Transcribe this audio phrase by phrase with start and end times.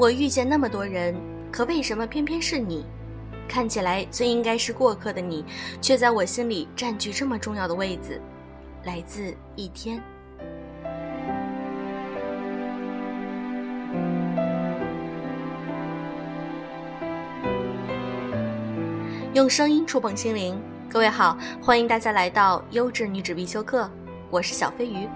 [0.00, 1.14] 我遇见那么多人，
[1.52, 2.86] 可为什么偏偏是你？
[3.46, 5.44] 看起来最应该是过客的你，
[5.82, 8.18] 却在我心里占据这么重要的位子。
[8.84, 10.02] 来自一天，
[19.34, 20.58] 用声音触碰心灵。
[20.88, 23.86] 各位好，欢迎大家来到优质女子必修课，
[24.30, 25.06] 我是小飞鱼。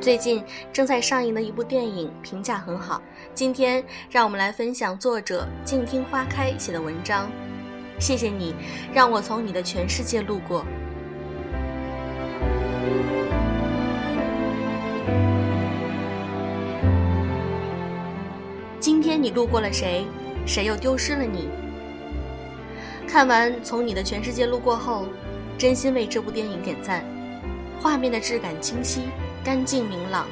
[0.00, 3.02] 最近正在上映的一部电影评价很好。
[3.34, 7.30] 今天让我们来分享作者静听花开写的文章。
[7.98, 8.54] 谢谢你，
[8.94, 10.64] 让我从你的全世界路过。
[18.80, 20.06] 今天你路过了谁？
[20.46, 21.50] 谁又丢失了你？
[23.06, 25.04] 看完《从你的全世界路过》后，
[25.58, 27.04] 真心为这部电影点赞。
[27.82, 29.02] 画面的质感清晰。
[29.50, 30.28] 干净明朗，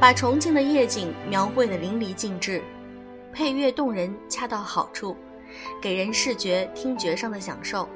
[0.00, 2.62] 把重庆的夜景描绘得淋漓尽致，
[3.32, 5.16] 配乐动人，恰到好处，
[5.82, 7.88] 给人视觉、听觉上的享受。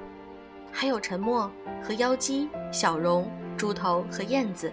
[0.72, 1.48] 还有沉默
[1.80, 4.72] 和妖姬、小荣、猪头和燕子、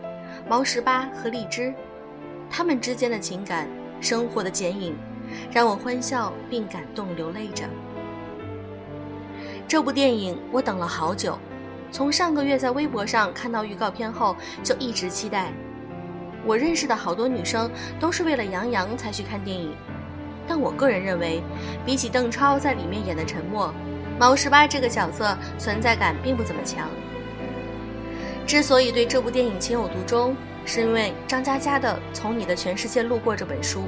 [0.50, 1.72] 毛十八和荔枝，
[2.50, 3.70] 他们之间的情感、
[4.02, 4.98] 生活的剪影，
[5.52, 7.66] 让我欢笑并感动流泪着。
[9.67, 11.38] 这部电影我等了好久。
[11.92, 15.53] 从上个月在微博上看到预告片后，就一直期待。
[16.48, 19.76] 我认识的好多女生都是为了杨洋才去看电影，
[20.48, 21.44] 但我个人认为，
[21.86, 23.73] 比起邓超在里面演的沉默，
[24.17, 26.88] 毛十八这个角色存在感并不怎么强。
[28.45, 33.83] 之所以对这部电影情有独钟，是因为张嘉佳的《从你的全世界路过》这本书。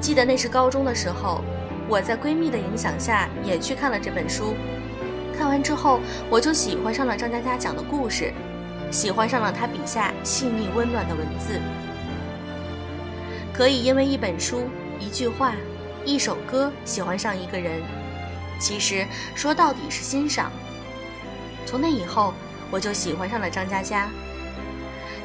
[0.00, 1.42] 记得那是高中的时候，
[1.86, 4.54] 我在闺蜜的影响下也去看了这本书。
[5.36, 8.32] 看完之后，我就喜欢上了张嘉佳讲的故事，
[8.90, 11.60] 喜欢上了他笔下细腻温暖的文字。
[13.52, 14.68] 可以因为一本书、
[14.98, 15.54] 一句话、
[16.04, 17.82] 一首歌喜欢上一个人，
[18.58, 20.50] 其实说到底是欣赏。
[21.66, 22.32] 从那以后，
[22.70, 24.08] 我就喜欢上了张嘉佳。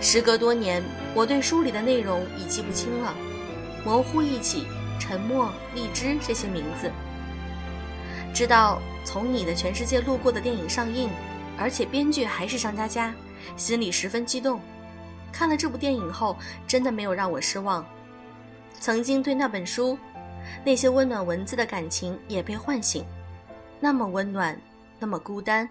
[0.01, 0.83] 时隔多年，
[1.13, 3.15] 我对书里的内容已记不清了，
[3.85, 4.67] 模糊忆起
[4.99, 6.91] 沉默、荔枝这些名字。
[8.33, 11.09] 知道从你的全世界路过的电影上映，
[11.57, 13.13] 而且编剧还是张嘉佳，
[13.55, 14.59] 心里十分激动。
[15.31, 17.85] 看了这部电影后，真的没有让我失望。
[18.79, 19.97] 曾经对那本书、
[20.63, 23.05] 那些温暖文字的感情也被唤醒，
[23.79, 24.59] 那么温暖，
[24.99, 25.67] 那么孤单。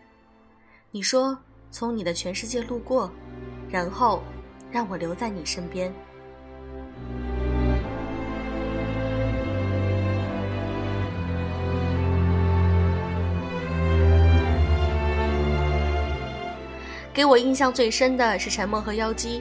[0.90, 1.36] 你说
[1.70, 3.10] 从你的全世界路过，
[3.70, 4.22] 然后
[4.70, 5.92] 让我留在你身边。
[17.14, 19.40] 给我印象最深的是沉默和妖姬。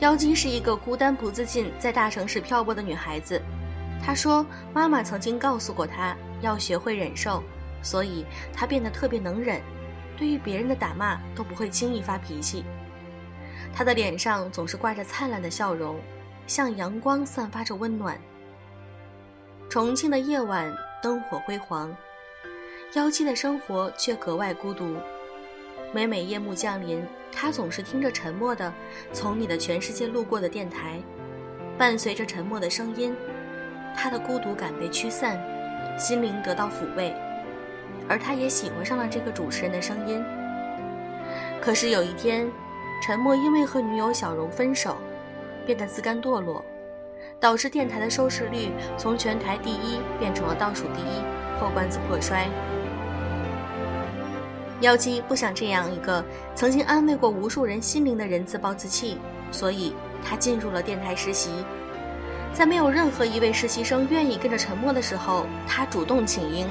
[0.00, 3.40] 妖姬是一个孤单不自信在大城市漂泊的女孩子。
[4.04, 4.44] 她说，
[4.74, 7.40] 妈妈曾经告诉过她要学会忍受，
[7.82, 9.62] 所以她变得特别能忍，
[10.18, 12.64] 对于别人的打骂都不会轻易发脾气。
[13.72, 16.00] 她的脸上总是挂着灿烂的笑容，
[16.48, 18.18] 像阳光散发着温暖。
[19.68, 21.96] 重庆的夜晚灯火辉煌，
[22.94, 24.96] 妖姬的生活却格外孤独。
[25.94, 28.72] 每每夜幕降临，他总是听着沉默的
[29.12, 30.98] 从你的全世界路过的电台，
[31.76, 33.14] 伴随着沉默的声音，
[33.94, 35.38] 他的孤独感被驱散，
[35.98, 37.14] 心灵得到抚慰，
[38.08, 40.24] 而他也喜欢上了这个主持人的声音。
[41.60, 42.50] 可是有一天，
[43.02, 44.96] 沉默因为和女友小荣分手，
[45.66, 46.64] 变得自甘堕落，
[47.38, 51.20] 导致电台的收视率从全台第一变成了倒数第一，
[51.58, 52.48] 破罐子破摔。
[54.82, 56.24] 妖姬不想这样一个
[56.56, 59.16] 曾经安慰过无数人心灵的人自暴自弃，
[59.52, 59.94] 所以
[60.24, 61.50] 她进入了电台实习。
[62.52, 66.66] 在没有任何一位实习生愿意跟着沉默的时候，她主动请缨。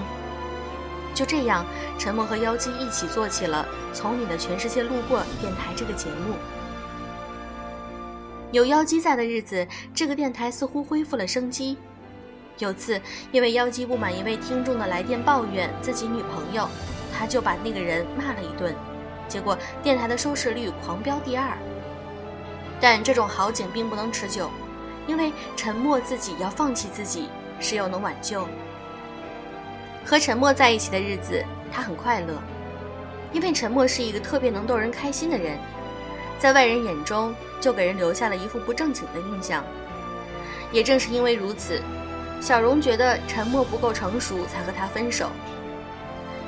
[1.13, 1.65] 就这样，
[1.97, 3.65] 沉默和妖姬一起做起了
[3.95, 6.35] 《从你的全世界路过》电台这个节目。
[8.51, 9.65] 有妖姬在的日子，
[9.95, 11.77] 这个电台似乎恢复了生机。
[12.59, 12.99] 有次，
[13.31, 16.67] 因为妖姬不满一位听众的来电抱怨自己女朋友。
[17.21, 18.75] 他就把那个人骂了一顿，
[19.27, 21.55] 结果电台的收视率狂飙第二。
[22.79, 24.49] 但这种好景并不能持久，
[25.05, 27.29] 因为沉默自己要放弃自己，
[27.59, 28.47] 谁又能挽救？
[30.03, 32.33] 和沉默在一起的日子，他很快乐，
[33.31, 35.59] 因为沉默是一个特别能逗人开心的人，
[36.39, 39.63] 在外人眼中就给人留下了一副不正经的印象。
[40.71, 41.79] 也正是因为如此，
[42.41, 45.29] 小荣觉得沉默不够成熟，才和他分手。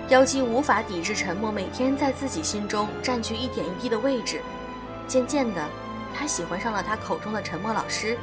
[0.10, 4.42] 妖姬无法抵制沉默每天在自己心中占据一点一滴的位置，
[5.08, 5.66] 渐渐的，
[6.14, 8.18] 他喜欢上了他口中的沉默老师。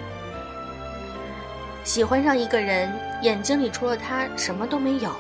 [1.83, 2.93] 喜欢上一个人，
[3.23, 5.11] 眼睛里除了他什么都没有，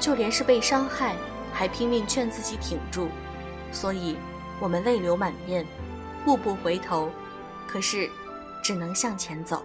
[0.00, 1.14] 就连是被伤害，
[1.52, 3.08] 还拼命劝自己挺住，
[3.70, 4.16] 所以，
[4.58, 5.64] 我们泪流满面，
[6.24, 7.10] 步步回头，
[7.68, 8.10] 可是，
[8.62, 9.62] 只能向前走。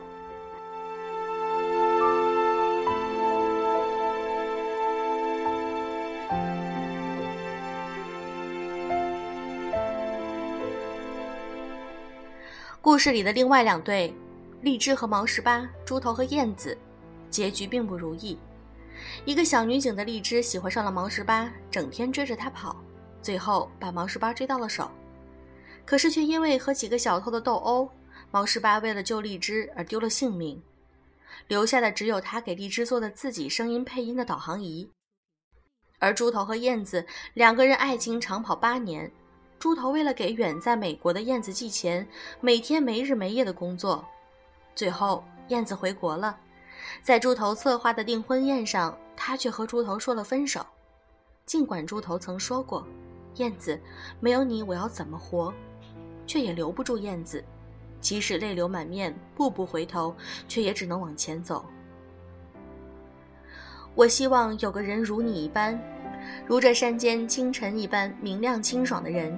[12.91, 14.13] 故事里的另外两对，
[14.63, 16.77] 荔枝和毛十八，猪头和燕子，
[17.29, 18.38] 结局并不如意。
[19.23, 22.75] 一个小女警的荔枝喜欢上了毛十八，整天追着他跑，
[23.21, 24.91] 最后把毛十八追到了手。
[25.85, 27.89] 可是却因为和几个小偷的斗殴，
[28.29, 30.61] 毛十八为了救荔枝而丢了性命，
[31.47, 34.91] 留下的只有他给荔枝做的自己声音配音的导航仪。
[35.99, 39.09] 而猪头和燕子两个人爱情长跑八年。
[39.62, 42.06] 猪头为了给远在美国的燕子寄钱，
[42.40, 44.04] 每天没日没夜的工作，
[44.74, 46.36] 最后燕子回国了，
[47.04, 50.66] 在猪头策划的订婚宴上，他却和猪头说了分手。
[51.46, 52.84] 尽管猪头曾说过
[53.38, 53.80] ：“燕子，
[54.19, 55.54] 没有你我要怎么活？”
[56.25, 57.44] 却也留不住燕子，
[58.00, 60.16] 即使泪流满面，步步回头，
[60.48, 61.63] 却也只能往前走。
[63.94, 65.80] 我希望有个人如你一般，
[66.48, 69.38] 如这山间清晨一般明亮清爽的人。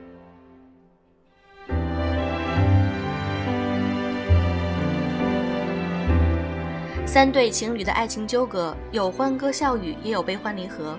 [7.13, 10.97] 三对情侣的爱情纠葛，有欢歌笑语，也有悲欢离合。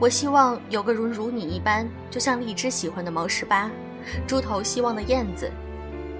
[0.00, 3.70] 我希望有个如如你一般，就像荔枝喜欢的毛十八，
[4.26, 5.48] 猪头希望的燕子，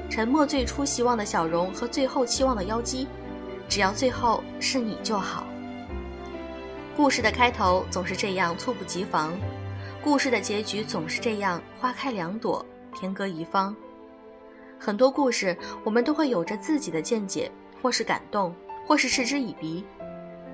[0.09, 3.09] 沉默最初希望的小荣和最后期望的妖姬，
[3.69, 5.45] 只要最后是你就好。
[6.97, 9.37] 故事的开头总是这样猝不及防，
[10.05, 12.65] 故事的结局总是这样花开两朵，
[12.95, 13.75] 天各一方。
[14.79, 17.51] 很多故事，我们都会有着自己的见解，
[17.83, 18.55] 或是感动。
[18.87, 19.85] 或是嗤之以鼻，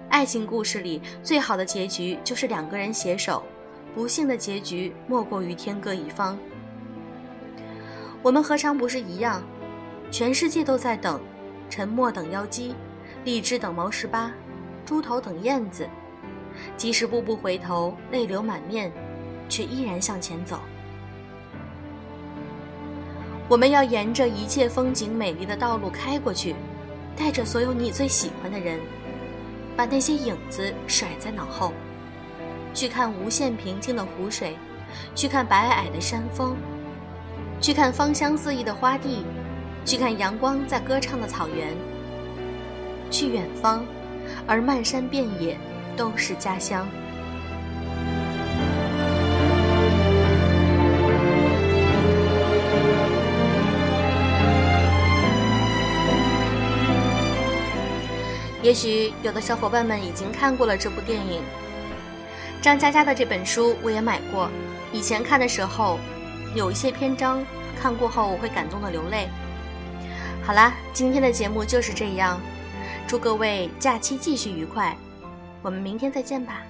[0.08, 3.42] 爱情故事里最好的结局就是两个人携手，
[3.94, 6.38] 不幸的结局莫过于天各一方。
[8.22, 9.42] 我们何尝不是一样？
[10.10, 11.20] 全世界都在等，
[11.68, 12.74] 沉默等妖姬，
[13.24, 14.32] 荔枝等毛十八，
[14.86, 15.86] 猪头等燕子。
[16.76, 18.90] 即使步步回头，泪流满面，
[19.46, 20.58] 却依然向前走。
[23.46, 26.54] 我们要沿着一切风景美丽的道路开过去。
[27.16, 28.78] 带着所有你最喜欢的人，
[29.76, 31.72] 把那些影子甩在脑后，
[32.74, 34.56] 去看无限平静的湖水，
[35.14, 36.56] 去看白皑的山峰，
[37.60, 39.24] 去看芳香四溢的花地，
[39.84, 41.74] 去看阳光在歌唱的草原，
[43.10, 43.84] 去远方，
[44.46, 45.56] 而漫山遍野
[45.96, 46.88] 都是家乡。
[58.62, 61.42] 也许有的小伙伴们已经看过了这部电影。
[62.60, 64.48] 张嘉佳的这本书我也买过，
[64.92, 65.98] 以前看的时候，
[66.54, 67.44] 有一些篇章
[67.80, 69.28] 看过后我会感动的流泪。
[70.44, 72.40] 好啦，今天的节目就是这样，
[73.06, 74.96] 祝各位假期继续愉快，
[75.60, 76.62] 我们明天再见吧。